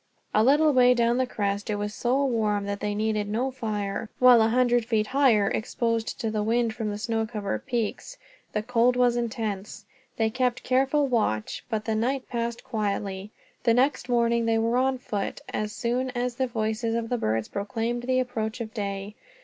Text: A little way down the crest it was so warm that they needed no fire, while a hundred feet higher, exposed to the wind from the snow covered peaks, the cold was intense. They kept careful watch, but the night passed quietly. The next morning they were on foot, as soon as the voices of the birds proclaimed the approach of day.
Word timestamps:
A 0.33 0.43
little 0.43 0.73
way 0.73 0.95
down 0.95 1.17
the 1.19 1.27
crest 1.27 1.69
it 1.69 1.75
was 1.75 1.93
so 1.93 2.25
warm 2.25 2.65
that 2.65 2.79
they 2.79 2.95
needed 2.95 3.29
no 3.29 3.51
fire, 3.51 4.09
while 4.17 4.41
a 4.41 4.47
hundred 4.47 4.83
feet 4.83 5.05
higher, 5.05 5.47
exposed 5.51 6.19
to 6.21 6.31
the 6.31 6.41
wind 6.41 6.73
from 6.73 6.89
the 6.89 6.97
snow 6.97 7.27
covered 7.27 7.67
peaks, 7.67 8.17
the 8.51 8.63
cold 8.63 8.95
was 8.95 9.15
intense. 9.15 9.85
They 10.17 10.31
kept 10.31 10.63
careful 10.63 11.05
watch, 11.07 11.63
but 11.69 11.85
the 11.85 11.93
night 11.93 12.27
passed 12.27 12.63
quietly. 12.63 13.29
The 13.61 13.75
next 13.75 14.09
morning 14.09 14.47
they 14.47 14.57
were 14.57 14.77
on 14.77 14.97
foot, 14.97 15.39
as 15.53 15.71
soon 15.71 16.09
as 16.15 16.33
the 16.37 16.47
voices 16.47 16.95
of 16.95 17.09
the 17.09 17.17
birds 17.19 17.47
proclaimed 17.47 18.01
the 18.01 18.19
approach 18.19 18.59
of 18.59 18.73
day. 18.73 19.13